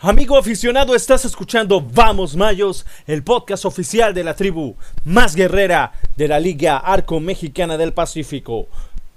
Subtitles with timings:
[0.00, 4.76] Amigo aficionado, estás escuchando Vamos Mayos, el podcast oficial de la tribu
[5.06, 8.68] más guerrera de la Liga Arco Mexicana del Pacífico.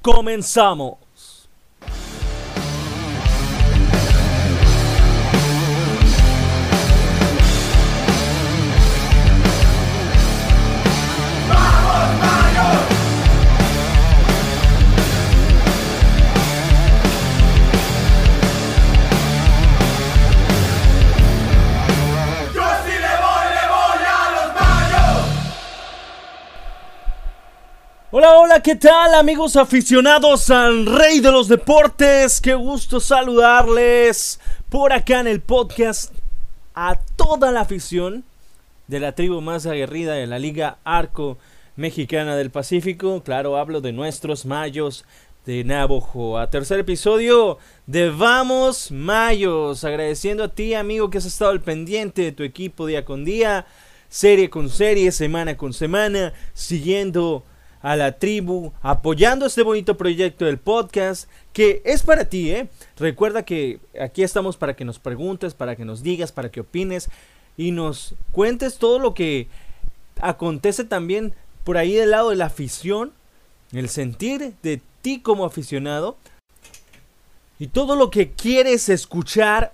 [0.02, 1.09] Comenzamos.
[28.64, 32.42] ¿Qué tal amigos aficionados al Rey de los Deportes?
[32.42, 36.14] Qué gusto saludarles por acá en el podcast
[36.74, 38.26] a toda la afición
[38.88, 41.38] de la tribu más aguerrida de la Liga Arco
[41.78, 43.24] Mexicana del Pacífico.
[43.24, 45.06] Claro, hablo de nuestros mayos
[45.46, 46.38] de Navojo.
[46.38, 49.86] A tercer episodio de Vamos Mayos.
[49.86, 53.68] Agradeciendo a ti, amigo, que has estado al pendiente de tu equipo día con día,
[54.10, 57.46] serie con serie, semana con semana, siguiendo
[57.82, 62.68] a la tribu, apoyando este bonito proyecto del podcast que es para ti, ¿eh?
[62.98, 67.10] Recuerda que aquí estamos para que nos preguntes, para que nos digas, para que opines
[67.58, 69.48] y nos cuentes todo lo que
[70.22, 73.14] acontece también por ahí del lado de la afición,
[73.72, 76.18] el sentir de ti como aficionado
[77.60, 79.74] y todo lo que quieres escuchar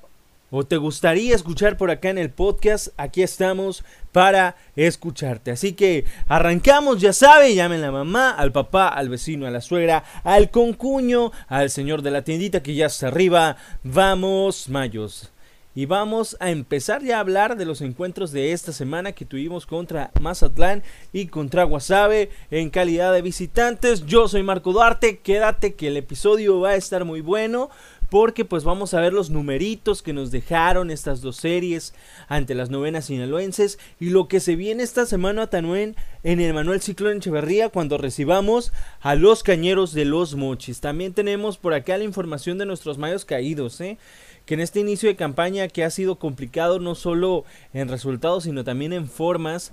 [0.51, 5.51] o te gustaría escuchar por acá en el podcast, aquí estamos para escucharte.
[5.51, 9.61] Así que arrancamos, ya sabe, llamen a la mamá, al papá, al vecino, a la
[9.61, 13.57] suegra, al concuño, al señor de la tiendita que ya está arriba.
[13.83, 15.31] Vamos, mayos.
[15.77, 19.65] Y vamos a empezar ya a hablar de los encuentros de esta semana que tuvimos
[19.65, 24.05] contra Mazatlán y contra Guasave en calidad de visitantes.
[24.05, 27.69] Yo soy Marco Duarte, quédate que el episodio va a estar muy bueno
[28.09, 31.93] porque pues vamos a ver los numeritos que nos dejaron estas dos series
[32.29, 36.53] ante las novenas sinaloenses y lo que se viene esta semana a Tanuén en el
[36.53, 38.71] Manuel Ciclón Echeverría cuando recibamos
[39.01, 40.79] a los cañeros de los mochis.
[40.79, 43.97] También tenemos por acá la información de nuestros mayos caídos, ¿eh?
[44.45, 48.63] Que en este inicio de campaña que ha sido complicado no solo en resultados sino
[48.63, 49.71] también en formas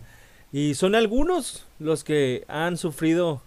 [0.52, 3.42] y son algunos los que han sufrido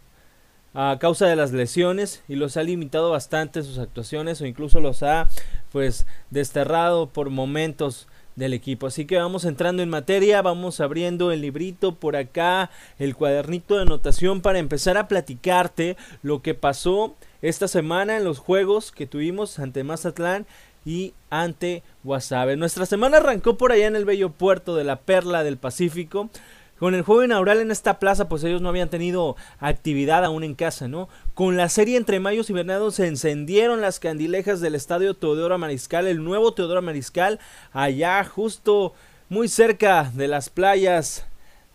[0.74, 5.04] a causa de las lesiones y los ha limitado bastante sus actuaciones o incluso los
[5.04, 5.30] ha
[5.72, 8.88] pues desterrado por momentos del equipo.
[8.88, 12.70] Así que vamos entrando en materia, vamos abriendo el librito por acá,
[13.00, 18.40] el cuadernito de anotación para empezar a platicarte lo que pasó esta semana en los
[18.40, 20.46] juegos que tuvimos ante Mazatlán
[20.86, 22.56] y ante Guasave.
[22.56, 26.30] Nuestra semana arrancó por allá en el bello puerto de la Perla del Pacífico.
[26.78, 30.56] Con el juego inaugural en esta plaza, pues ellos no habían tenido actividad aún en
[30.56, 31.08] casa, ¿no?
[31.34, 36.06] Con la serie entre Mayos y Venados se encendieron las candilejas del estadio Teodoro Mariscal,
[36.06, 37.40] el nuevo Teodoro Mariscal,
[37.72, 38.94] allá justo
[39.30, 41.26] muy cerca de las playas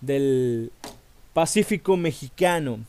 [0.02, 0.70] del
[1.32, 2.80] Pacífico mexicano.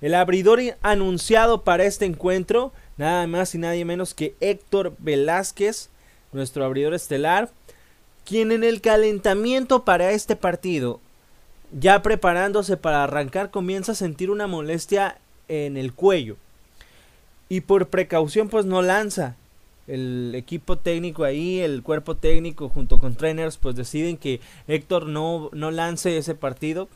[0.00, 5.88] El abridor anunciado para este encuentro, nada más y nadie menos que Héctor Velázquez,
[6.32, 7.50] nuestro abridor estelar,
[8.26, 11.00] quien en el calentamiento para este partido
[11.72, 16.36] ya preparándose para arrancar comienza a sentir una molestia en el cuello.
[17.48, 19.36] Y por precaución pues no lanza.
[19.86, 25.48] El equipo técnico ahí el cuerpo técnico junto con trainers pues deciden que Héctor no,
[25.52, 26.88] no lance ese partido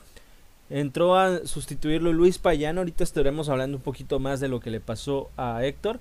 [0.73, 4.81] entró a sustituirlo Luis Payano ahorita estaremos hablando un poquito más de lo que le
[4.81, 6.01] pasó a Héctor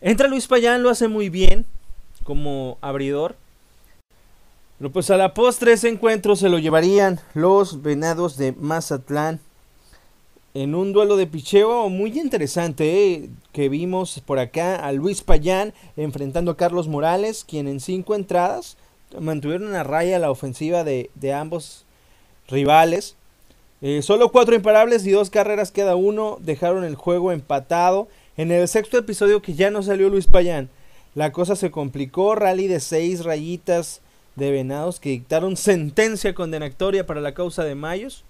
[0.00, 1.66] entra Luis Payán lo hace muy bien
[2.22, 3.36] como abridor
[4.78, 9.40] pero pues a la postre ese encuentro se lo llevarían los Venados de Mazatlán
[10.54, 13.30] en un duelo de picheo muy interesante ¿eh?
[13.52, 18.76] que vimos por acá a Luis Payán enfrentando a Carlos Morales, quien en cinco entradas
[19.18, 21.84] mantuvieron a raya la ofensiva de, de ambos
[22.46, 23.16] rivales.
[23.86, 28.08] Eh, solo cuatro imparables y dos carreras cada uno dejaron el juego empatado.
[28.38, 30.70] En el sexto episodio que ya no salió Luis Payán,
[31.14, 34.00] la cosa se complicó, rally de seis rayitas
[34.36, 38.24] de Venados que dictaron sentencia condenatoria para la causa de Mayos.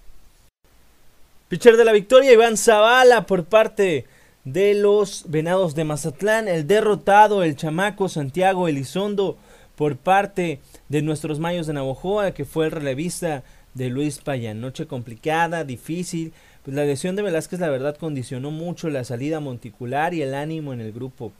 [1.47, 4.03] Pitcher de la victoria, Iván Zavala por parte
[4.43, 6.49] de los Venados de Mazatlán.
[6.49, 9.37] El derrotado, el chamaco Santiago Elizondo
[9.77, 10.59] por parte
[10.89, 14.59] de nuestros Mayos de Navojoa, que fue el relevista de Luis Payán.
[14.59, 16.33] Noche complicada, difícil.
[16.63, 20.73] Pues la lesión de Velázquez, la verdad, condicionó mucho la salida monticular y el ánimo
[20.73, 21.31] en el grupo.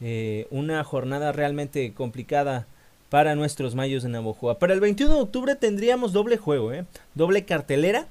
[0.00, 2.66] Eh, una jornada realmente complicada
[3.10, 4.58] para nuestros mayos de Navojoa.
[4.58, 6.86] Para el 21 de octubre tendríamos doble juego, ¿eh?
[7.14, 8.06] doble cartelera,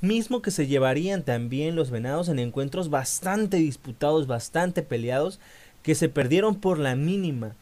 [0.00, 5.38] mismo que se llevarían también los venados en encuentros bastante disputados, bastante peleados,
[5.82, 7.54] que se perdieron por la mínima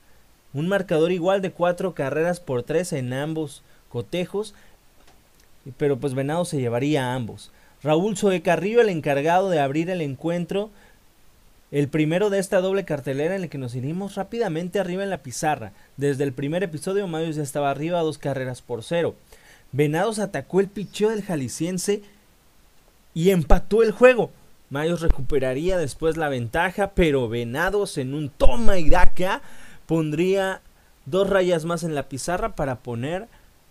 [0.55, 4.55] un marcador igual de cuatro carreras por tres en ambos cotejos,
[5.76, 7.50] pero pues Venados se llevaría a ambos.
[7.82, 10.70] Raúl Zoe Carrillo, el encargado de abrir el encuentro,
[11.70, 15.22] el primero de esta doble cartelera en el que nos iremos rápidamente arriba en la
[15.22, 15.72] pizarra.
[15.96, 19.14] Desde el primer episodio, Mayos ya estaba arriba dos carreras por cero.
[19.72, 22.02] Venados atacó el picheo del jalisciense
[23.12, 24.31] y empató el juego.
[24.70, 29.43] Mayos recuperaría después la ventaja, pero Venados en un toma y daca
[29.87, 30.62] pondría
[31.06, 33.28] dos rayas más en la pizarra para poner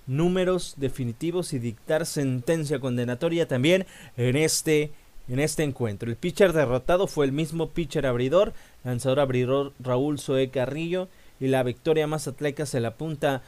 [0.08, 3.86] números definitivos y dictar sentencia condenatoria también
[4.18, 4.92] en este
[5.30, 6.10] en este encuentro.
[6.10, 8.54] El pitcher derrotado fue el mismo pitcher abridor,
[8.84, 11.08] lanzador abridor Raúl Zoe Carrillo
[11.40, 13.42] y la victoria más atleca se la apunta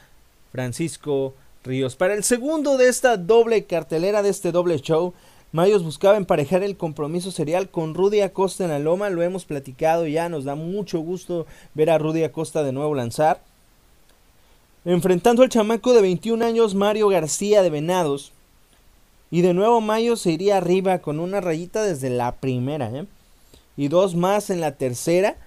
[0.52, 1.96] Francisco Ríos.
[1.96, 5.13] Para el segundo de esta doble cartelera de este doble show,
[5.51, 10.06] Mayos buscaba emparejar el compromiso serial con Rudy Acosta en la loma, lo hemos platicado
[10.06, 13.42] ya, nos da mucho gusto ver a Rudy Acosta de nuevo lanzar.
[14.86, 18.32] Enfrentando al chamaco de 21 años Mario García de Venados.
[19.32, 22.90] Y de nuevo Mayo se iría arriba con una rayita desde la primera.
[22.92, 23.06] ¿eh?
[23.76, 25.38] Y dos más en la tercera.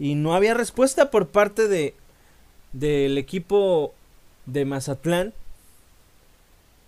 [0.00, 1.94] Y no había respuesta por parte de
[2.72, 3.94] del equipo
[4.46, 5.32] de Mazatlán.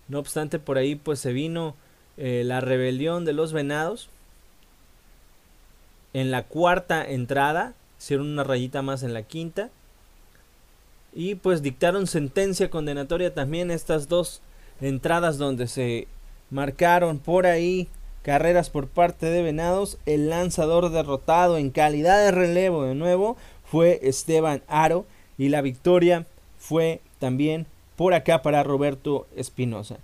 [0.07, 1.75] No obstante, por ahí pues se vino
[2.17, 4.09] eh, la rebelión de los venados.
[6.13, 9.69] En la cuarta entrada, hicieron una rayita más en la quinta.
[11.13, 14.41] Y pues dictaron sentencia condenatoria también estas dos
[14.79, 16.07] entradas donde se
[16.49, 17.89] marcaron por ahí
[18.23, 19.97] carreras por parte de Venados.
[20.05, 25.05] El lanzador derrotado en calidad de relevo de nuevo fue Esteban Aro.
[25.37, 26.25] Y la victoria
[26.57, 27.65] fue también
[27.95, 29.97] por acá para Roberto Espinosa.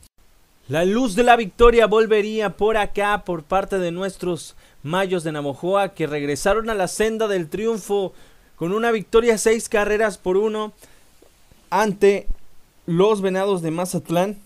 [0.68, 5.94] La luz de la victoria volvería por acá por parte de nuestros Mayos de Navojoa
[5.94, 8.14] que regresaron a la senda del triunfo
[8.58, 10.74] con una victoria seis carreras por uno
[11.70, 12.28] ante
[12.86, 14.38] los Venados de Mazatlán.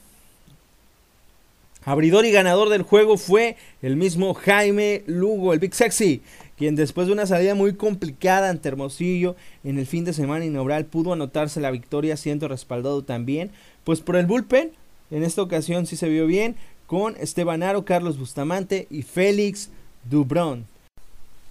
[1.83, 6.21] Abridor y ganador del juego fue el mismo Jaime Lugo, el Big Sexy,
[6.57, 10.85] quien después de una salida muy complicada ante Hermosillo en el fin de semana inaugural
[10.85, 13.49] pudo anotarse la victoria siendo respaldado también
[13.83, 14.71] pues por el bullpen.
[15.09, 19.69] En esta ocasión sí se vio bien con Esteban Aro, Carlos Bustamante y Félix
[20.09, 20.67] Dubrón.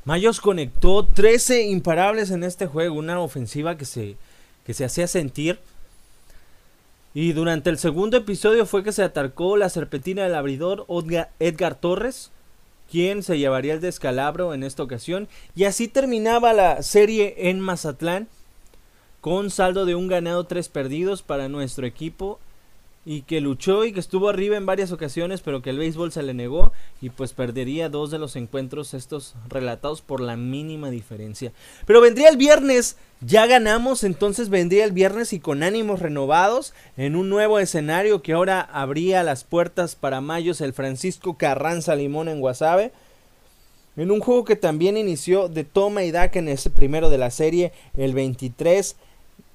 [0.04, 4.16] Mayos conectó 13 imparables en este juego, una ofensiva que se
[4.70, 5.58] que se hacía sentir.
[7.12, 10.86] Y durante el segundo episodio fue que se atacó la serpentina del abridor
[11.40, 12.30] Edgar Torres,
[12.88, 15.26] quien se llevaría el descalabro en esta ocasión.
[15.56, 18.28] Y así terminaba la serie en Mazatlán,
[19.20, 22.38] con saldo de un ganado, tres perdidos para nuestro equipo
[23.10, 26.22] y que luchó y que estuvo arriba en varias ocasiones, pero que el béisbol se
[26.22, 26.72] le negó
[27.02, 31.50] y pues perdería dos de los encuentros estos relatados por la mínima diferencia.
[31.86, 37.16] Pero vendría el viernes, ya ganamos, entonces vendría el viernes y con ánimos renovados en
[37.16, 42.38] un nuevo escenario que ahora abría las puertas para Mayos el Francisco Carranza Limón en
[42.38, 42.92] Guasave.
[43.96, 47.32] En un juego que también inició de toma y daca en ese primero de la
[47.32, 48.94] serie el 23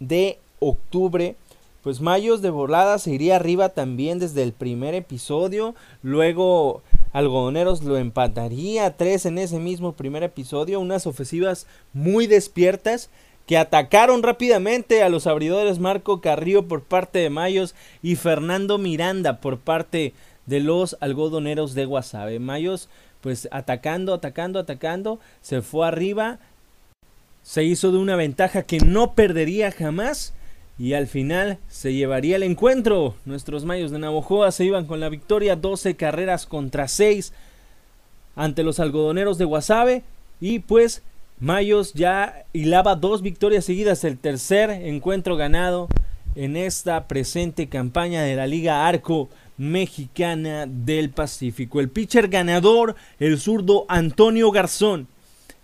[0.02, 1.38] de octubre
[1.86, 5.76] pues Mayos de volada se iría arriba también desde el primer episodio.
[6.02, 6.82] Luego
[7.14, 10.80] Algodoneros lo empataría tres en ese mismo primer episodio.
[10.80, 13.12] Unas ofensivas muy despiertas
[13.46, 19.40] que atacaron rápidamente a los abridores Marco Carrillo por parte de Mayos y Fernando Miranda
[19.40, 20.16] por parte
[20.48, 22.40] de los algodoneros de Guasave.
[22.40, 22.90] Mayos
[23.22, 26.40] pues atacando, atacando, atacando, se fue arriba,
[27.44, 30.34] se hizo de una ventaja que no perdería jamás
[30.78, 33.16] y al final se llevaría el encuentro.
[33.26, 37.32] Nuestros Mayos de Navojoa se iban con la victoria 12 carreras contra 6
[38.36, 40.04] ante los algodoneros de Guasave.
[40.42, 41.02] Y pues
[41.40, 45.88] Mayos ya hilaba dos victorias seguidas, el tercer encuentro ganado
[46.36, 51.80] en esta presente campaña de la Liga Arco Mexicana del Pacífico.
[51.80, 55.08] El pitcher ganador, el zurdo Antonio Garzón.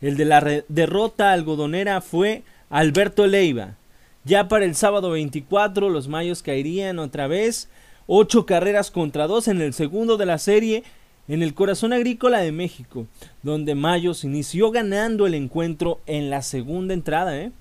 [0.02, 3.76] El de la derrota algodonera fue Alberto Leiva.
[4.24, 7.70] Ya para el sábado 24 los Mayos caerían otra vez.
[8.08, 10.84] Ocho carreras contra dos en el segundo de la serie
[11.28, 13.08] en el corazón agrícola de México,
[13.42, 17.52] donde Mayos inició ganando el encuentro en la segunda entrada, ¿eh?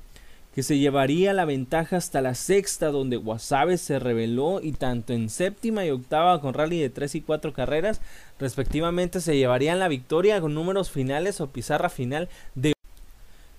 [0.55, 5.31] que se llevaría la ventaja hasta la sexta, donde Guasave se reveló y tanto en
[5.31, 8.01] séptima y octava con rally de tres y cuatro carreras,
[8.41, 12.73] respectivamente se llevarían la victoria con números finales o pizarra final de...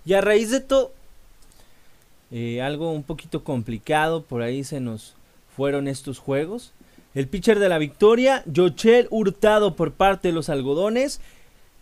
[0.04, 0.92] Y a raíz de todo
[2.32, 5.16] eh, algo un poquito complicado, por ahí se nos
[5.56, 6.74] fueron estos juegos.
[7.14, 11.20] El pitcher de la victoria, Yochel Hurtado por parte de los algodones.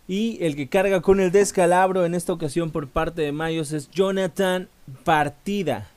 [0.08, 3.88] Y el que carga con el descalabro en esta ocasión por parte de Mayos es
[3.92, 4.68] Jonathan
[5.04, 5.88] Partida.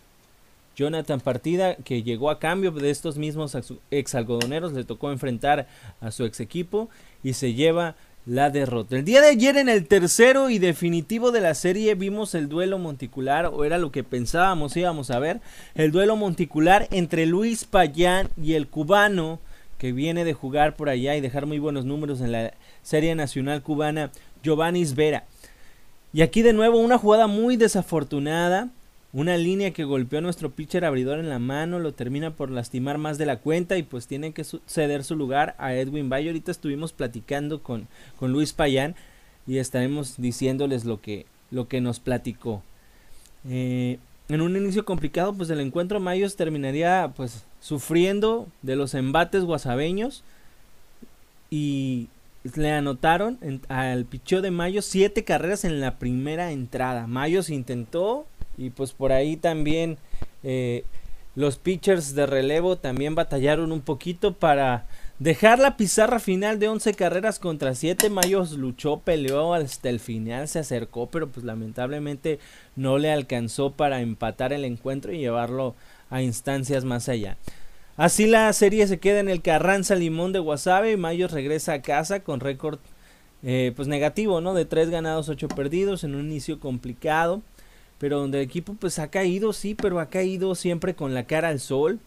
[0.76, 3.58] Jonathan Partida, que llegó a cambio de estos mismos
[3.90, 5.68] ex algodoneros, le tocó enfrentar
[6.00, 6.90] a su ex equipo
[7.24, 8.96] y se lleva la derrota.
[8.96, 12.80] El día de ayer en el tercero y definitivo de la serie vimos el duelo
[12.80, 15.42] monticular, o era lo que pensábamos íbamos a ver,
[15.75, 19.39] el duelo monticular entre Luis Payán y el cubano
[19.77, 22.53] que viene de jugar por allá y dejar muy buenos números en la
[22.84, 24.12] Serie Nacional Cubana,
[24.42, 25.25] Giovanni Vera.
[26.13, 28.70] Y aquí de nuevo una jugada muy desafortunada
[29.13, 32.98] una línea que golpeó a nuestro pitcher abridor en la mano, lo termina por lastimar
[32.98, 36.32] más de la cuenta y pues tiene que ceder su lugar a Edwin Bayo.
[36.32, 38.96] Ahorita estuvimos platicando con, con Luis Payán
[39.46, 42.63] y estaremos diciéndoles lo que, lo que nos platicó.
[43.48, 49.43] Eh, en un inicio complicado, pues el encuentro Mayos terminaría pues sufriendo de los embates
[49.43, 50.24] guasabeños
[51.51, 52.08] y
[52.55, 53.38] le anotaron
[53.70, 57.05] al picheo de Mayos siete carreras en la primera entrada.
[57.08, 58.25] Mayos intentó
[58.58, 59.98] y pues por ahí también
[60.44, 60.86] eh,
[61.36, 64.86] los pitchers de relevo también batallaron un poquito para
[65.18, 68.10] dejar la pizarra final de 11 carreras contra 7.
[68.12, 72.40] Mayos luchó, peleó hasta el final, se acercó, pero pues lamentablemente
[72.76, 75.76] no le alcanzó para empatar el encuentro y llevarlo
[76.12, 77.38] a instancias más allá.
[77.98, 81.82] Así la serie se queda en el Carranza Limón de Guasave y Mayos regresa a
[81.82, 82.80] casa con récord
[83.42, 84.54] eh, pues negativo, ¿no?
[84.54, 87.42] De 3 ganados, 8 perdidos en un inicio complicado
[88.04, 91.48] pero donde el equipo pues ha caído, sí, pero ha caído siempre con la cara
[91.48, 92.02] al sol,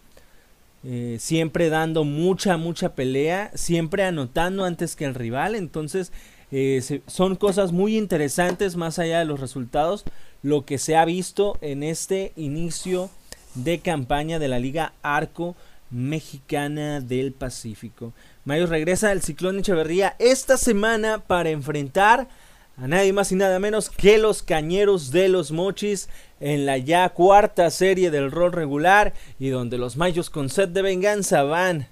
[0.85, 6.13] eh, siempre dando mucha, mucha pelea, siempre anotando antes que el rival, entonces
[6.53, 10.05] eh, son cosas muy interesantes más allá de los resultados,
[10.43, 13.09] lo que se ha visto en este inicio
[13.55, 15.57] de campaña de la Liga Arco
[15.89, 18.13] Mexicana del Pacífico.
[18.45, 22.29] Mayo regresa al Ciclón Echeverría esta semana para enfrentar
[22.77, 26.09] a nadie más y nada menos que los Cañeros de los Mochis
[26.41, 30.83] en la ya cuarta serie del rol regular y donde los Mayos con sed de
[30.83, 31.89] venganza van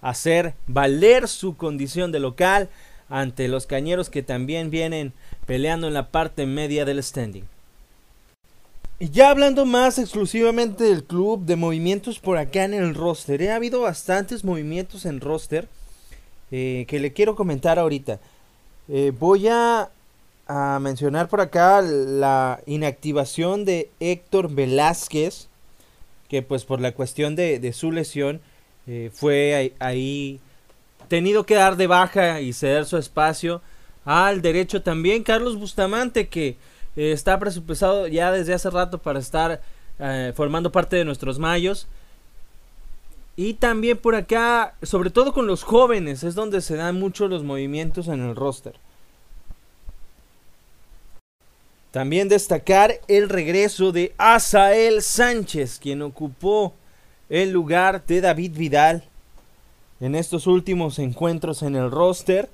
[0.00, 2.68] a hacer valer su condición de local
[3.08, 5.12] ante los Cañeros que también vienen
[5.46, 7.44] peleando en la parte media del standing.
[9.00, 13.50] Y ya hablando más exclusivamente del club, de movimientos por acá en el roster, ¿eh?
[13.50, 15.66] ha habido bastantes movimientos en roster
[16.52, 18.20] eh, que le quiero comentar ahorita.
[18.88, 19.88] Eh, voy a
[20.52, 25.46] a mencionar por acá la inactivación de Héctor Velázquez,
[26.28, 28.40] que pues por la cuestión de, su lesión
[28.88, 30.40] eh, fue ahí,
[31.06, 33.62] tenido que dar de baja y ceder su espacio
[34.04, 36.56] al derecho también Carlos Bustamante, que
[36.96, 39.62] eh, está presupuestado ya desde hace rato para estar
[40.00, 41.86] eh, formando parte de nuestros mayos.
[43.36, 47.44] Y también por acá, sobre todo con los jóvenes, es donde se dan mucho los
[47.44, 48.74] movimientos en el roster.
[51.90, 56.74] También destacar el regreso de Asael Sánchez, quien ocupó
[57.28, 59.04] el lugar de David Vidal
[60.00, 62.48] en estos últimos encuentros en el roster.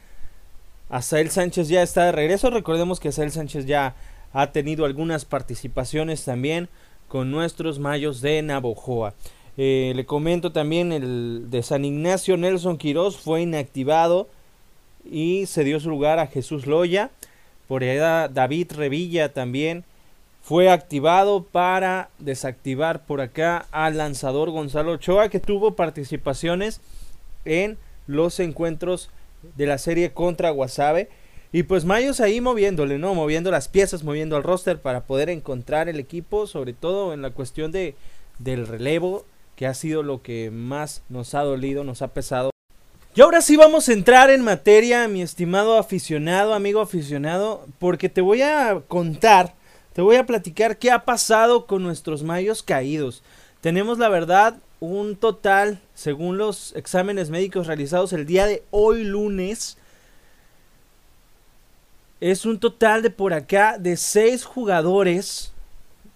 [0.88, 2.49] Asael Sánchez ya está de regreso.
[2.50, 3.95] Recordemos que Asael Sánchez ya
[4.33, 6.69] ha tenido algunas participaciones también
[7.09, 9.14] con nuestros mayos de Navojoa.
[9.59, 14.28] Eh, le comento también el de San Ignacio Nelson Quiroz fue inactivado
[15.11, 17.11] y se dio su lugar a Jesús Loya.
[17.68, 19.85] Por allá David Revilla también
[20.42, 26.80] fue activado para desactivar por acá al lanzador Gonzalo Ochoa que tuvo participaciones
[27.44, 29.11] en los encuentros
[29.56, 31.08] de la serie contra Guasave.
[31.52, 33.14] Y pues Mayos ahí moviéndole, ¿no?
[33.14, 37.30] Moviendo las piezas, moviendo el roster para poder encontrar el equipo, sobre todo en la
[37.30, 37.94] cuestión de,
[38.38, 39.25] del relevo,
[39.56, 42.50] que ha sido lo que más nos ha dolido, nos ha pesado.
[43.16, 48.20] Y ahora sí vamos a entrar en materia, mi estimado aficionado, amigo aficionado, porque te
[48.20, 49.54] voy a contar,
[49.94, 53.23] te voy a platicar qué ha pasado con nuestros mayos caídos.
[53.62, 59.78] Tenemos la verdad un total, según los exámenes médicos realizados el día de hoy lunes,
[62.20, 65.54] es un total de por acá de seis jugadores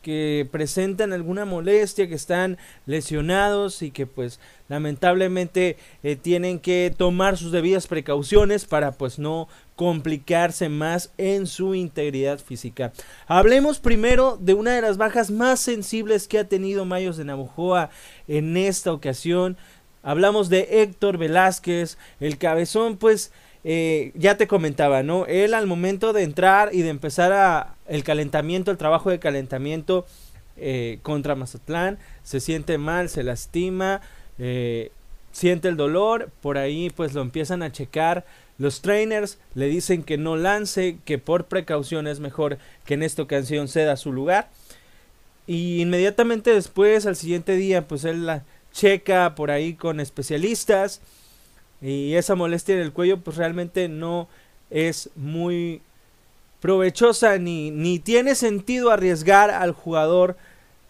[0.02, 7.36] que presentan alguna molestia, que están lesionados y que pues lamentablemente eh, tienen que tomar
[7.36, 12.92] sus debidas precauciones para pues no complicarse más en su integridad física.
[13.26, 17.90] Hablemos primero de una de las bajas más sensibles que ha tenido Mayos de Navojoa
[18.28, 19.56] en esta ocasión.
[20.02, 25.26] Hablamos de Héctor Velázquez, el cabezón pues eh, ya te comentaba, ¿no?
[25.26, 30.06] Él al momento de entrar y de empezar a, el calentamiento, el trabajo de calentamiento
[30.56, 34.00] eh, contra Mazatlán, se siente mal, se lastima,
[34.38, 34.92] eh,
[35.32, 38.24] siente el dolor, por ahí pues lo empiezan a checar.
[38.58, 43.22] Los trainers le dicen que no lance, que por precaución es mejor que en esta
[43.22, 44.48] ocasión ceda su lugar.
[45.48, 51.00] Y inmediatamente después, al siguiente día, pues él la checa por ahí con especialistas.
[51.82, 54.28] Y esa molestia en el cuello pues realmente no
[54.70, 55.82] es muy
[56.60, 60.36] provechosa ni, ni tiene sentido arriesgar al jugador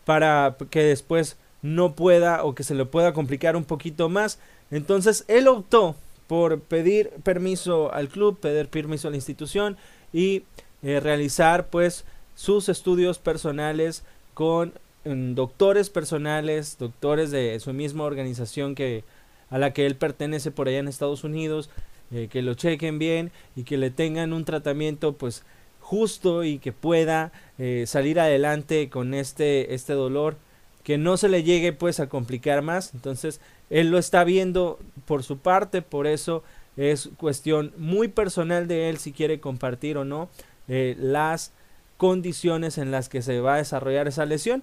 [0.05, 4.39] para que después no pueda o que se le pueda complicar un poquito más.
[4.71, 5.97] Entonces él optó
[6.27, 9.77] por pedir permiso al club, pedir permiso a la institución
[10.13, 10.45] y
[10.83, 14.73] eh, realizar pues sus estudios personales con
[15.05, 19.05] mm, doctores personales, doctores de su misma organización que
[19.51, 21.69] a la que él pertenece por allá en Estados Unidos,
[22.13, 25.43] eh, que lo chequen bien y que le tengan un tratamiento pues
[25.91, 30.37] justo y que pueda eh, salir adelante con este este dolor
[30.85, 32.95] que no se le llegue pues a complicar más.
[32.95, 36.45] Entonces, él lo está viendo por su parte, por eso
[36.77, 40.29] es cuestión muy personal de él si quiere compartir o no
[40.69, 41.51] eh, las
[41.97, 44.63] condiciones en las que se va a desarrollar esa lesión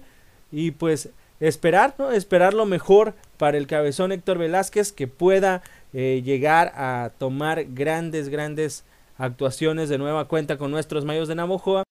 [0.50, 2.10] y pues esperar, ¿no?
[2.10, 8.30] Esperar lo mejor para el cabezón Héctor Velázquez que pueda eh, llegar a tomar grandes,
[8.30, 8.84] grandes
[9.18, 11.82] actuaciones de nueva cuenta con nuestros Mayos de Navojoa.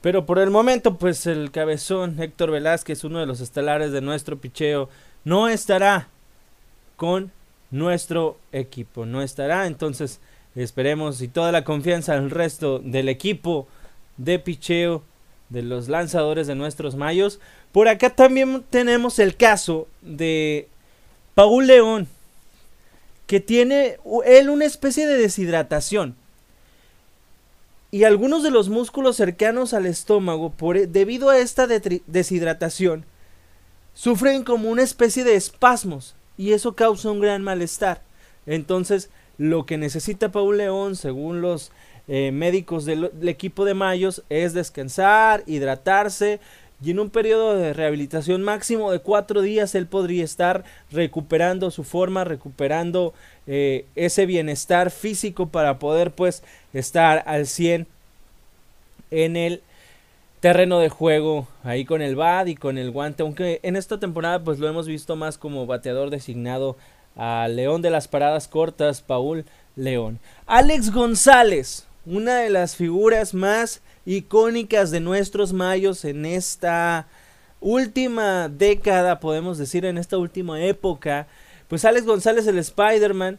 [0.00, 4.38] Pero por el momento, pues el cabezón Héctor Velázquez, uno de los estelares de nuestro
[4.38, 4.88] picheo,
[5.24, 6.08] no estará
[6.96, 7.32] con
[7.70, 9.06] nuestro equipo.
[9.06, 9.66] No estará.
[9.66, 10.20] Entonces
[10.54, 13.66] esperemos y toda la confianza al resto del equipo
[14.16, 15.02] de picheo
[15.48, 17.40] de los lanzadores de nuestros mayos.
[17.72, 20.68] Por acá también tenemos el caso de
[21.34, 22.08] Paul León,
[23.26, 23.96] que tiene
[24.26, 26.16] él una especie de deshidratación
[27.90, 33.04] y algunos de los músculos cercanos al estómago, por, e, debido a esta deshidratación,
[33.94, 38.02] sufren como una especie de espasmos y eso causa un gran malestar.
[38.46, 41.72] Entonces, lo que necesita Paul León, según los
[42.08, 46.40] eh, médicos del, del equipo de Mayos, es descansar, hidratarse
[46.82, 51.82] y en un periodo de rehabilitación máximo de cuatro días él podría estar recuperando su
[51.82, 53.14] forma, recuperando
[53.46, 57.86] eh, ese bienestar físico para poder pues estar al 100
[59.10, 59.62] en el
[60.40, 64.44] terreno de juego ahí con el BAD y con el guante aunque en esta temporada
[64.44, 66.76] pues lo hemos visto más como bateador designado
[67.16, 70.20] a León de las paradas cortas Paul León.
[70.46, 77.06] Alex González una de las figuras más icónicas de nuestros mayos en esta
[77.60, 81.26] última década, podemos decir, en esta última época.
[81.68, 83.38] Pues Alex González, el Spider-Man,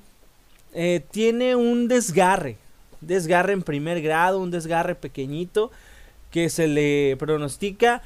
[0.75, 2.57] eh, tiene un desgarre,
[3.01, 5.71] desgarre en primer grado, un desgarre pequeñito
[6.29, 8.03] que se le pronostica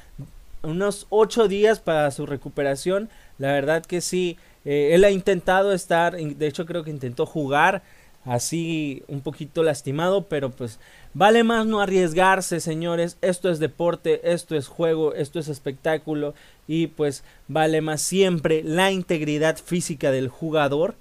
[0.62, 3.10] unos 8 días para su recuperación.
[3.36, 7.82] La verdad que sí, eh, él ha intentado estar, de hecho creo que intentó jugar
[8.24, 10.78] así un poquito lastimado, pero pues
[11.12, 13.16] vale más no arriesgarse, señores.
[13.20, 16.34] Esto es deporte, esto es juego, esto es espectáculo
[16.66, 20.94] y pues vale más siempre la integridad física del jugador.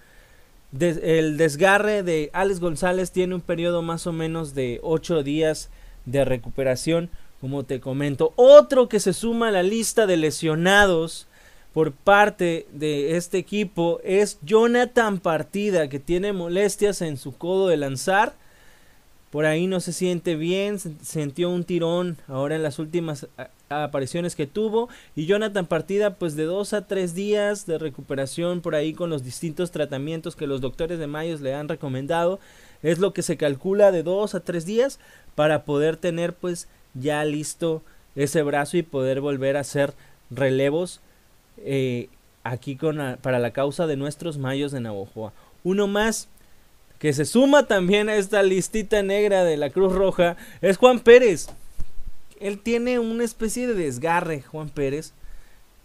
[0.79, 5.69] el desgarre de Alex González tiene un periodo más o menos de 8 días
[6.05, 7.09] de recuperación,
[7.39, 8.33] como te comento.
[8.35, 11.27] Otro que se suma a la lista de lesionados
[11.73, 17.77] por parte de este equipo es Jonathan Partida, que tiene molestias en su codo de
[17.77, 18.33] lanzar.
[19.31, 23.27] Por ahí no se siente bien, sintió un tirón ahora en las últimas
[23.69, 24.87] apariciones que tuvo.
[25.15, 29.23] Y Jonathan Partida, pues de dos a tres días de recuperación por ahí con los
[29.23, 32.39] distintos tratamientos que los doctores de Mayos le han recomendado.
[32.83, 34.99] Es lo que se calcula de dos a tres días
[35.33, 37.81] para poder tener pues ya listo
[38.15, 39.95] ese brazo y poder volver a hacer
[40.29, 41.01] relevos
[41.57, 42.09] eh,
[42.43, 42.77] aquí
[43.21, 45.33] para la causa de nuestros mayos de Navojoa.
[45.63, 46.27] Uno más
[46.99, 51.47] que se suma también a esta listita negra de la Cruz Roja es Juan Pérez.
[52.39, 55.13] Él tiene una especie de desgarre, Juan Pérez.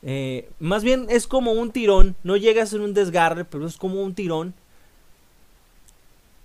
[0.02, 3.76] Eh, más bien es como un tirón, no llega a ser un desgarre, pero es
[3.76, 4.54] como un tirón.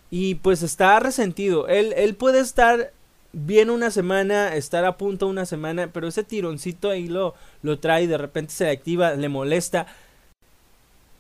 [0.10, 1.68] Y pues está resentido.
[1.68, 2.92] Él, él puede estar
[3.34, 8.08] viene una semana, estar a punto una semana, pero ese tironcito ahí lo, lo trae,
[8.08, 9.88] de repente se le activa, le molesta.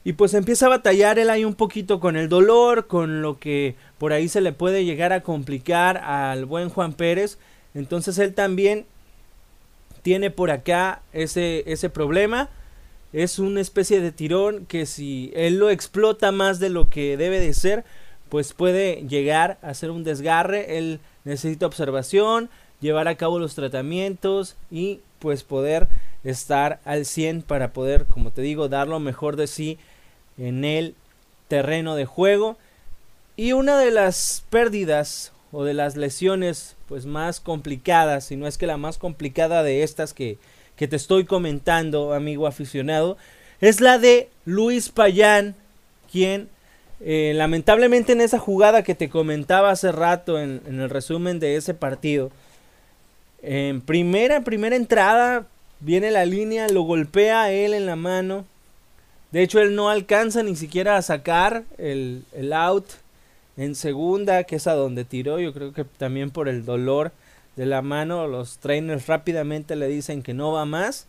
[0.06, 3.76] Y pues empieza a batallar él ahí un poquito con el dolor, con lo que
[3.98, 7.38] por ahí se le puede llegar a complicar al buen Juan Pérez.
[7.74, 8.86] Entonces él también
[10.02, 12.50] tiene por acá ese, ese problema.
[13.14, 17.40] Es una especie de tirón que si él lo explota más de lo que debe
[17.40, 17.86] de ser,
[18.34, 20.80] pues puede llegar a ser un desgarre.
[20.80, 22.50] Él necesita observación,
[22.82, 25.88] llevar a cabo los tratamientos y pues poder
[26.24, 29.78] estar al 100 para poder, como te digo, dar lo mejor de sí
[30.40, 30.96] en el
[31.48, 32.58] terreno de juego.
[33.36, 38.58] Y una de las pérdidas o de las lesiones pues más complicadas, si no es
[38.58, 40.40] que la más complicada de estas que,
[40.76, 43.16] que te estoy comentando, amigo aficionado,
[43.62, 45.54] es la de Luis Payán,
[46.12, 46.50] quien
[47.02, 51.74] eh, lamentablemente en esa jugada que te comentaba hace rato en, el resumen de ese
[51.74, 52.32] partido,
[53.42, 55.48] en primera, primera entrada,
[55.80, 58.46] viene la línea, lo golpea a él en la mano.
[59.32, 62.86] De hecho, él no alcanza ni siquiera a sacar el, el out
[63.58, 65.40] en segunda, que es a donde tiró.
[65.40, 67.12] Yo creo que también por el dolor
[67.56, 71.08] de la mano, los trainers rápidamente le dicen que no va más.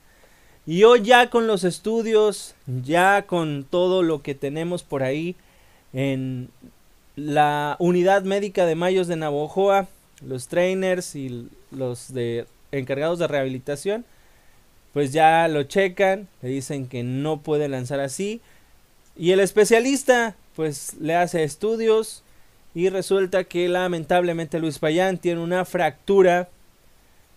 [0.67, 5.37] Y hoy ya con los estudios, ya con todo lo que tenemos por ahí
[5.95, 6.51] en
[7.17, 9.87] la unidad médica de Mayos de Navojoa,
[10.21, 14.05] los trainers y los de encargados de rehabilitación,
[14.93, 18.41] pues ya lo checan, le dicen que no puede lanzar así.
[19.17, 22.23] Y el especialista, pues le hace estudios
[22.75, 26.49] y resulta que lamentablemente Luis Payán tiene una fractura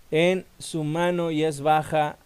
[0.10, 2.17] en su mano y es baja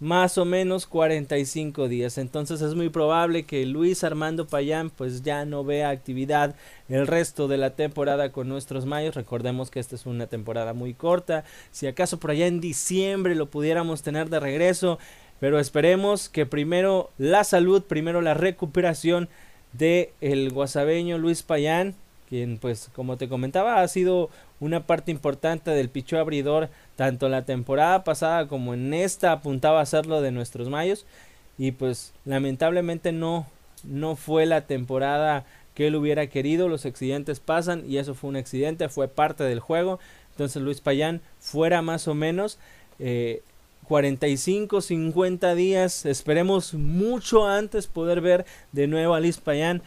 [0.00, 2.18] más o menos 45 días.
[2.18, 6.54] Entonces es muy probable que Luis Armando Payán pues ya no vea actividad
[6.88, 9.14] el resto de la temporada con nuestros mayos.
[9.14, 11.44] Recordemos que esta es una temporada muy corta.
[11.70, 14.98] Si acaso por allá en diciembre lo pudiéramos tener de regreso.
[15.40, 19.28] Pero esperemos que primero la salud, primero la recuperación
[19.72, 21.94] de el guasabeño Luis Payán,
[22.28, 27.44] quien pues como te comentaba ha sido una parte importante del picho abridor tanto la
[27.44, 31.06] temporada pasada como en esta apuntaba a hacerlo de nuestros mayos.
[31.56, 33.46] Y pues lamentablemente no
[33.84, 36.68] no fue la temporada que él hubiera querido.
[36.68, 39.98] Los accidentes pasan y eso fue un accidente fue parte del juego.
[40.32, 42.58] Entonces Luis Payán fuera más o menos
[42.98, 43.42] eh,
[43.88, 49.82] 45 50 días esperemos mucho antes poder ver de nuevo a Luis Payán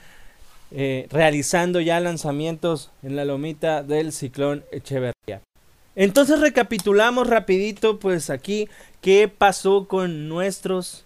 [0.71, 5.41] eh, realizando ya lanzamientos en la lomita del ciclón Echeverría
[5.95, 8.69] entonces recapitulamos rapidito pues aquí
[9.01, 11.05] qué pasó con nuestros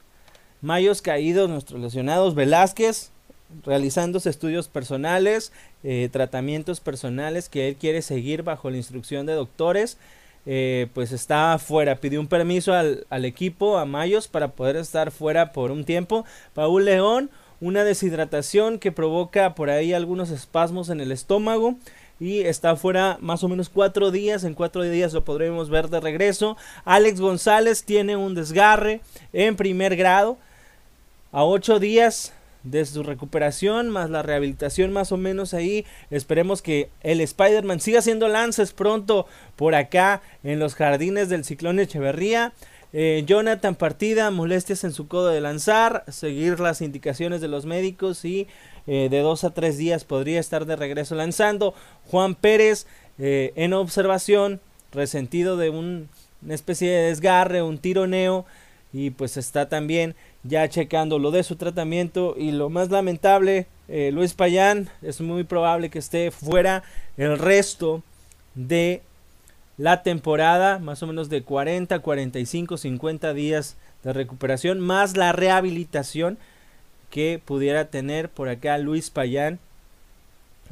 [0.61, 2.35] mayos caídos, nuestros lesionados.
[2.35, 3.11] Velázquez
[3.63, 5.51] realizándose estudios personales,
[5.83, 9.97] eh, tratamientos personales que él quiere seguir bajo la instrucción de doctores.
[10.47, 15.09] Eh, pues está fuera, pidió un permiso al, al equipo, a Mayos, para poder estar
[15.09, 16.23] fuera por un tiempo.
[16.53, 17.31] Paul León,
[17.65, 21.73] una deshidratación que provoca por ahí algunos espasmos en el estómago
[22.19, 24.43] y está fuera más o menos cuatro días.
[24.43, 26.57] En cuatro días lo podremos ver de regreso.
[26.85, 29.01] Alex González tiene un desgarre
[29.33, 30.37] en primer grado.
[31.31, 35.85] A ocho días de su recuperación, más la rehabilitación más o menos ahí.
[36.11, 39.25] Esperemos que el Spider-Man siga haciendo lances pronto
[39.55, 42.53] por acá en los jardines del Ciclón Echeverría.
[42.97, 48.23] Eh, Jonathan Partida, molestias en su codo de lanzar, seguir las indicaciones de los médicos
[48.23, 48.47] y
[48.87, 51.73] eh, de dos a tres días podría estar de regreso lanzando.
[52.05, 52.87] Juan Pérez
[53.19, 54.61] eh, en observación,
[54.93, 56.07] resentido de un,
[56.41, 58.45] una especie de desgarre, un tironeo
[58.93, 64.33] y pues está también ya checando lo de su tratamiento y lo más lamentable, Luis
[64.33, 66.83] Payán es muy probable que esté fuera
[67.17, 68.03] el resto
[68.55, 69.01] de
[69.77, 76.37] la temporada, más o menos de 40, 45, 50 días de recuperación, más la rehabilitación
[77.09, 79.59] que pudiera tener por acá Luis Payán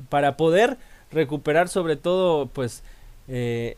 [0.10, 0.78] para poder
[1.12, 2.84] recuperar sobre todo pues
[3.28, 3.78] eh,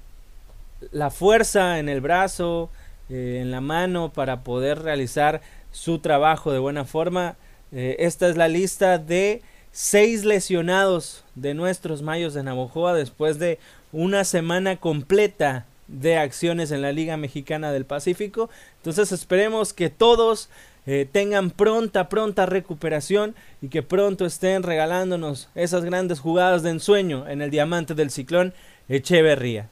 [0.92, 2.70] la fuerza en el brazo,
[3.10, 7.36] eh, en la mano para poder realizar su trabajo de buena forma.
[7.72, 13.60] Eh, esta es la lista de seis lesionados de nuestros mayos de Navojoa después de
[13.96, 18.50] una semana completa de acciones en la Liga Mexicana del Pacífico.
[18.80, 20.50] Entonces esperemos que todos
[20.86, 27.26] eh, tengan pronta, pronta recuperación y que pronto estén regalándonos esas grandes jugadas de ensueño
[27.30, 28.54] en el diamante del ciclón
[28.90, 29.70] Echeverría.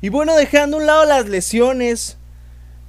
[0.00, 2.16] Y bueno, dejando a un lado las lesiones,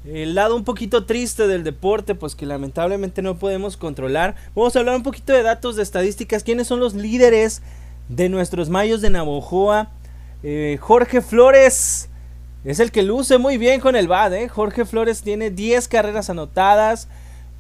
[0.06, 4.80] el lado un poquito triste del deporte, pues que lamentablemente no podemos controlar, vamos a
[4.80, 7.62] hablar un poquito de datos, de estadísticas, quiénes son los líderes
[8.10, 9.92] de nuestros mayos de Navojoa
[10.44, 12.10] eh, Jorge Flores
[12.64, 14.34] es el que luce muy bien con el BAD.
[14.34, 14.50] ¿eh?
[14.50, 17.08] Jorge Flores tiene 10 carreras anotadas,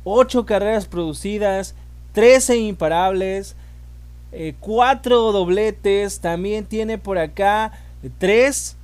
[0.03, 1.75] 8 carreras producidas,
[2.13, 3.55] 13 imparables,
[4.59, 6.19] 4 eh, dobletes.
[6.19, 7.71] También tiene por acá
[8.17, 8.75] 3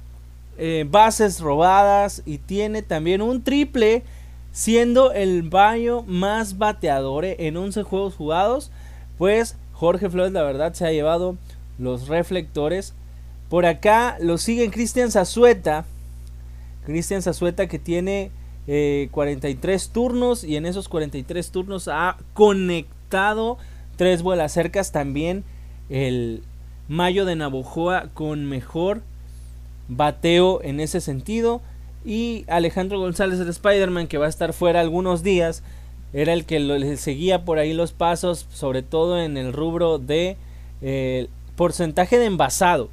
[0.86, 4.04] bases robadas y tiene también un triple
[4.52, 8.72] siendo el baño más bateador en 11 juegos jugados.
[9.18, 11.38] Pues Jorge Flores la verdad se ha llevado
[11.78, 12.94] los reflectores
[13.54, 15.86] por acá lo siguen Cristian Zazueta.
[16.88, 18.32] Cristian Zazueta que tiene
[18.66, 23.60] 43 eh, turnos y en esos 43 turnos ha conectado
[23.96, 25.44] tres vuelas cercas también
[25.90, 26.42] el
[26.88, 29.04] Mayo de Navojoa con mejor
[29.88, 31.62] bateo en ese sentido.
[32.04, 35.62] Y Alejandro González, el Spider-Man, que va a estar fuera algunos días,
[36.12, 40.38] era el que le seguía por ahí los pasos, sobre todo en el rubro de
[40.82, 42.90] eh, porcentaje de envasado.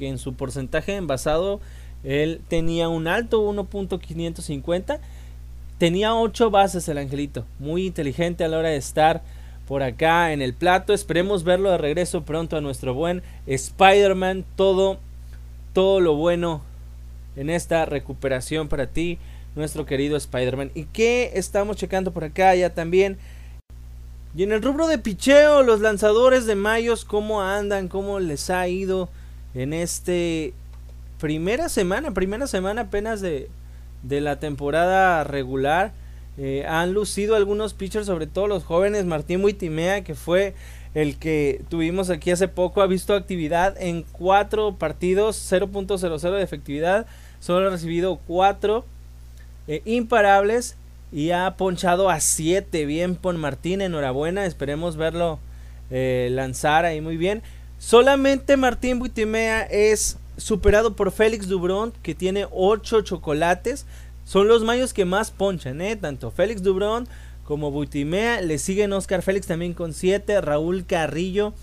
[0.00, 1.60] Que en su porcentaje envasado
[2.04, 4.98] él tenía un alto 1.550.
[5.76, 7.44] Tenía 8 bases el angelito.
[7.58, 9.22] Muy inteligente a la hora de estar
[9.68, 10.94] por acá en el plato.
[10.94, 14.46] Esperemos verlo de regreso pronto a nuestro buen Spider-Man.
[14.56, 14.96] Todo,
[15.74, 16.62] todo lo bueno
[17.36, 19.18] en esta recuperación para ti,
[19.54, 20.70] nuestro querido Spider-Man.
[20.74, 23.18] ¿Y qué estamos checando por acá ya también?
[24.34, 27.88] Y en el rubro de picheo, los lanzadores de Mayos, ¿cómo andan?
[27.88, 29.10] ¿Cómo les ha ido
[29.54, 30.54] en este
[31.18, 32.12] primera semana?
[32.12, 33.48] Primera semana apenas de,
[34.02, 35.92] de la temporada regular.
[36.38, 39.04] Eh, han lucido algunos pitchers, sobre todo los jóvenes.
[39.04, 40.54] Martín Buitimea, que fue
[40.94, 47.06] el que tuvimos aquí hace poco, ha visto actividad en cuatro partidos, 0.00 de efectividad.
[47.40, 48.84] Solo ha recibido cuatro
[49.68, 50.76] eh, imparables
[51.12, 52.86] y ha ponchado a siete.
[52.86, 54.46] Bien por Martín, enhorabuena.
[54.46, 55.38] Esperemos verlo
[55.90, 57.42] eh, lanzar ahí muy bien.
[57.80, 63.86] Solamente Martín Buitimea es superado por Félix Dubrón, que tiene ocho chocolates.
[64.26, 65.96] Son los mayos que más ponchan, ¿eh?
[65.96, 67.08] Tanto Félix Dubrón
[67.42, 68.42] como Buitimea.
[68.42, 70.42] Le siguen Oscar Félix también con 7.
[70.42, 71.54] Raúl Carrillo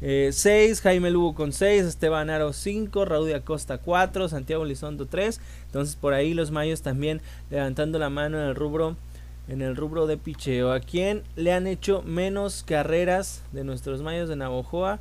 [0.00, 0.40] 6.
[0.40, 1.84] Eh, Jaime Lugo con 6.
[1.84, 3.04] Esteban Aro 5.
[3.04, 4.30] Raúl de Acosta 4.
[4.30, 5.38] Santiago Lizondo 3.
[5.66, 8.96] Entonces por ahí los mayos también levantando la mano en el rubro.
[9.48, 10.72] En el rubro de picheo.
[10.72, 14.98] ¿A quién le han hecho menos carreras de nuestros mayos de Navojoa?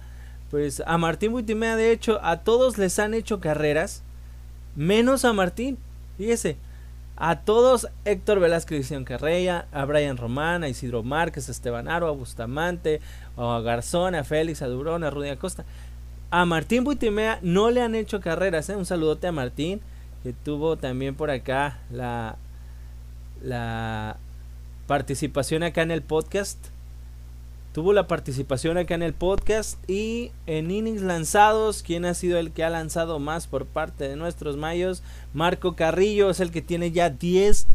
[0.52, 4.04] Pues a Martín Buitimea, de hecho, a todos les han hecho carreras.
[4.76, 5.78] Menos a Martín.
[6.18, 6.58] Fíjese.
[7.16, 12.08] A todos, Héctor Velázquez Edición Carreya, a Brian Román, a Isidro Márquez, a Esteban Aro,
[12.08, 13.00] a Bustamante,
[13.38, 15.64] a Garzón, a Félix, a Durón, a Rudy Acosta.
[16.32, 18.76] A Martín Buitimea no le han hecho carreras, ¿eh?
[18.76, 19.82] un saludote a Martín,
[20.24, 22.38] que tuvo también por acá la,
[23.44, 24.18] la
[24.88, 26.58] participación acá en el podcast
[27.74, 32.52] tuvo la participación acá en el podcast y en innings lanzados, ¿quién ha sido el
[32.52, 35.04] que ha lanzado más por parte de nuestros mayos?
[35.34, 37.68] Marco Carrillo es el que tiene ya 10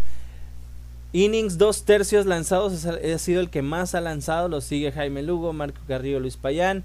[1.12, 5.54] innings, dos tercios lanzados, ha sido el que más ha lanzado, lo sigue Jaime Lugo,
[5.54, 6.85] Marco Carrillo, Luis Payán,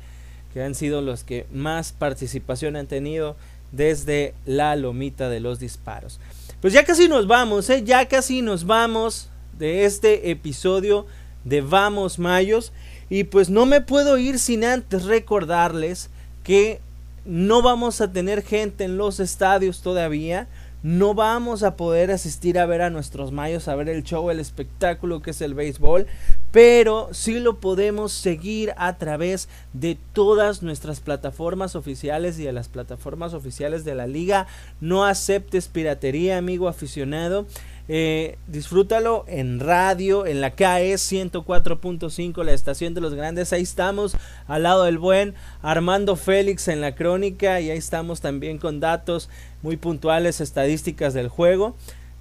[0.54, 3.36] que han sido los que más participación han tenido
[3.74, 6.20] desde la lomita de los disparos.
[6.62, 7.84] Pues ya casi nos vamos, ¿eh?
[7.84, 11.08] ya casi nos vamos de este episodio
[11.44, 12.72] de Vamos Mayos.
[13.12, 16.10] Y pues no me puedo ir sin antes recordarles
[16.46, 16.80] que
[17.26, 20.48] no vamos a tener gente en los estadios todavía.
[20.82, 24.40] No vamos a poder asistir a ver a nuestros mayos, a ver el show, el
[24.40, 26.08] espectáculo que es el béisbol,
[26.54, 32.70] pero sí lo podemos seguir a través de todas nuestras plataformas oficiales y de las
[32.70, 34.48] plataformas oficiales de la liga.
[34.80, 37.46] No aceptes piratería, amigo aficionado.
[37.88, 43.54] Eh, disfrútalo en radio, en la KE 104.5, la estación de los grandes.
[43.54, 44.16] Ahí estamos,
[44.48, 47.60] al lado del buen Armando Félix en la crónica.
[47.60, 49.30] Y ahí estamos también con datos
[49.62, 51.76] muy puntuales, estadísticas del juego.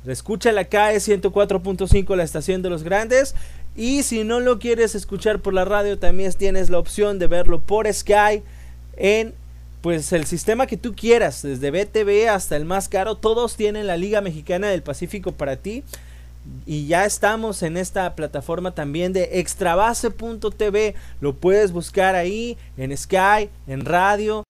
[0.07, 3.35] Escucha la KE 104.5, la estación de los grandes.
[3.77, 7.61] Y si no lo quieres escuchar por la radio, también tienes la opción de verlo
[7.61, 8.43] por Sky
[8.97, 9.35] en
[9.81, 13.97] pues el sistema que tú quieras, desde BTV hasta el más caro, todos tienen la
[13.97, 15.83] Liga Mexicana del Pacífico para ti.
[16.67, 20.95] Y ya estamos en esta plataforma también de extrabase.tv.
[21.21, 24.45] Lo puedes buscar ahí en Sky, en radio.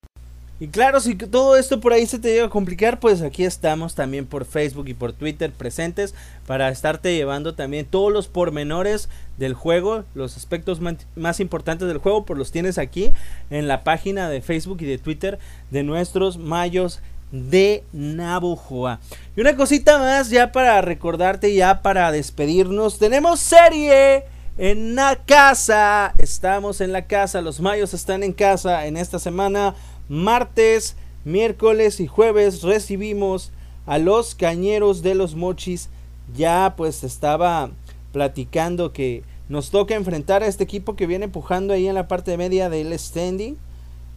[0.63, 3.95] Y claro, si todo esto por ahí se te llega a complicar, pues aquí estamos
[3.95, 6.15] también por Facebook y por Twitter presentes
[6.47, 10.81] para estarte llevando también todos los pormenores del juego, los aspectos
[11.17, 13.11] más importantes del juego, pues los tienes aquí
[13.49, 15.39] en la página de Facebook y de Twitter
[15.71, 17.01] de nuestros mayos
[17.33, 19.01] de Navojoa.
[19.37, 24.25] Y una cosita más ya para recordarte, ya para despedirnos, tenemos serie
[24.61, 26.13] en la casa.
[26.19, 29.75] Estamos en la casa, los mayos están en casa en esta semana
[30.11, 33.53] martes, miércoles y jueves recibimos
[33.87, 35.89] a los cañeros de los mochis.
[36.37, 37.71] Ya pues estaba
[38.13, 42.37] platicando que nos toca enfrentar a este equipo que viene empujando ahí en la parte
[42.37, 43.57] media del standing.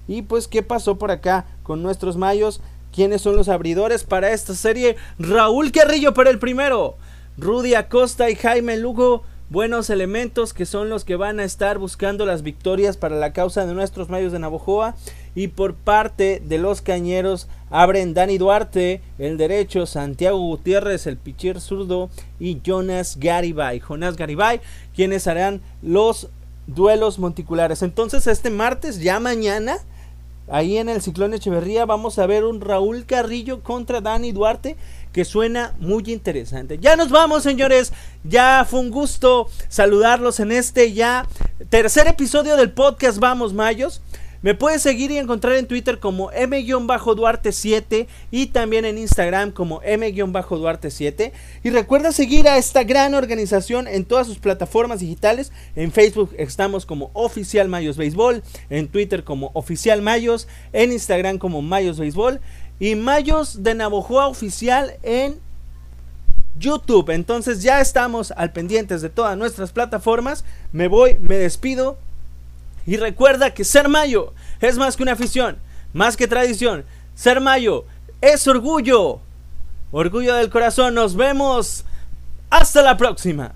[0.10, 2.60] Y pues qué pasó por acá con nuestros mayos.
[2.94, 4.98] ¿Quiénes son los abridores para esta serie?
[5.18, 6.98] Raúl Carrillo para el primero.
[7.38, 12.26] Rudy Acosta y Jaime Lugo buenos elementos que son los que van a estar buscando
[12.26, 14.96] las victorias para la causa de nuestros mayos de Navojoa.
[15.36, 21.60] Y por parte de los cañeros abren Dani Duarte, el derecho, Santiago Gutiérrez, el pichir
[21.60, 23.80] zurdo y Jonas Garibay.
[23.80, 24.62] Jonas Garibay,
[24.96, 26.30] quienes harán los
[26.68, 27.82] duelos monticulares.
[27.82, 29.78] Entonces este martes, ya mañana,
[30.48, 34.78] ahí en el Ciclón Echeverría vamos a ver un Raúl Carrillo contra Dani Duarte
[35.14, 36.80] que suena muy interesante.
[36.80, 37.94] Ya nos vamos, señores.
[38.24, 41.28] Ya fue un gusto saludarlos en este ya
[41.70, 44.02] tercer episodio del podcast Vamos Mayos.
[44.44, 51.32] Me puedes seguir y encontrar en Twitter como M-Duarte7 y también en Instagram como M-Duarte7.
[51.64, 55.54] Y recuerda seguir a esta gran organización en todas sus plataformas digitales.
[55.78, 61.62] En Facebook estamos como Oficial Mayos Béisbol, en Twitter como Oficial Mayos, en Instagram como
[61.62, 62.42] Mayos Béisbol
[62.84, 65.40] y Mayos de Navojoa Oficial en
[66.60, 67.12] YouTube.
[67.12, 70.44] Entonces ya estamos al pendientes de todas nuestras plataformas.
[70.74, 71.98] Me voy, me despido.
[72.86, 75.60] Y recuerda que ser mayo es más que una afición,
[75.94, 76.84] más que tradición.
[77.16, 77.86] Ser mayo
[78.20, 79.22] es orgullo.
[79.94, 80.94] Orgullo del corazón.
[80.94, 81.86] Nos vemos.
[82.50, 83.54] Hasta la próxima.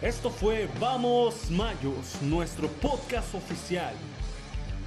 [0.00, 3.94] Esto fue Vamos Mayos, nuestro podcast oficial.